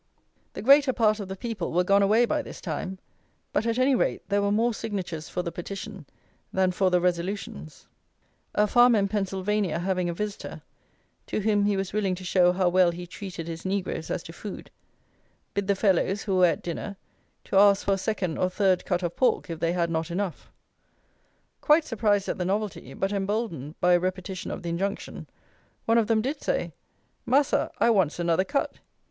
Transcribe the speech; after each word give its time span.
The 0.53 0.63
greater 0.63 0.93
part 0.93 1.19
of 1.19 1.27
the 1.27 1.35
people 1.35 1.71
were 1.71 1.83
gone 1.83 2.01
away 2.01 2.25
by 2.25 2.41
this 2.41 2.59
time; 2.59 2.97
but, 3.53 3.67
at 3.67 3.77
any 3.77 3.93
rate, 3.93 4.27
there 4.29 4.41
were 4.41 4.51
more 4.51 4.73
signatures 4.73 5.29
for 5.29 5.43
the 5.43 5.51
petition 5.51 6.07
than 6.51 6.71
for 6.71 6.89
the 6.89 6.99
resolutions. 6.99 7.85
A 8.55 8.65
farmer 8.65 8.97
in 8.97 9.07
Pennsylvania 9.07 9.77
having 9.77 10.09
a 10.09 10.13
visitor, 10.15 10.63
to 11.27 11.41
whom 11.41 11.65
he 11.65 11.77
was 11.77 11.93
willing 11.93 12.15
to 12.15 12.23
show 12.23 12.51
how 12.51 12.67
well 12.67 12.89
he 12.89 13.05
treated 13.05 13.47
his 13.47 13.63
negroes 13.63 14.09
as 14.09 14.23
to 14.23 14.33
food, 14.33 14.71
bid 15.53 15.67
the 15.67 15.75
fellows 15.75 16.23
(who 16.23 16.35
were 16.37 16.47
at 16.47 16.63
dinner) 16.63 16.97
to 17.43 17.57
ask 17.59 17.85
for 17.85 17.93
a 17.93 17.97
second 17.99 18.39
or 18.39 18.49
third 18.49 18.85
cut 18.85 19.03
of 19.03 19.15
pork 19.15 19.51
if 19.51 19.59
they 19.59 19.73
had 19.73 19.91
not 19.91 20.09
enough. 20.09 20.51
Quite 21.61 21.85
surprised 21.85 22.27
at 22.27 22.39
the 22.39 22.45
novelty, 22.45 22.95
but 22.95 23.13
emboldened 23.13 23.79
by 23.79 23.93
a 23.93 23.99
repetition 23.99 24.49
of 24.49 24.63
the 24.63 24.69
injunction, 24.69 25.27
one 25.85 25.99
of 25.99 26.07
them 26.07 26.23
did 26.23 26.41
say, 26.41 26.73
"Massa, 27.23 27.69
I 27.77 27.91
wants 27.91 28.17
another 28.17 28.43
cut." 28.45 28.79